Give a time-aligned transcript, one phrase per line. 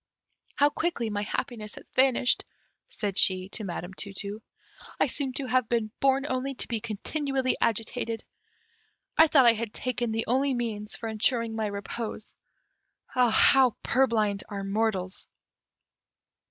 [0.55, 2.43] "How quickly my happiness has vanished,"
[2.89, 4.41] said she to Madame Tu tu;
[4.99, 8.23] "I seem to have been born only to be continually agitated.
[9.15, 12.33] I thought I had taken the only means for ensuring my repose;
[13.05, 15.27] how purblind are mortals!"